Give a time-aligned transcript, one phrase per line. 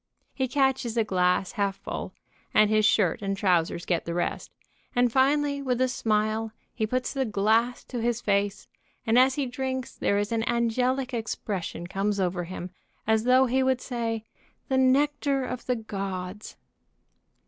[0.33, 2.15] He catches a glass half full,
[2.55, 4.49] and his shirt and trousers get the rest,
[4.95, 8.67] and finally with a smile he puts the glass to his face,
[9.05, 12.71] and as he drinks there is an angelic expression comes over him
[13.05, 14.23] as though he would say,
[14.69, 16.57] "The nectar of the gods."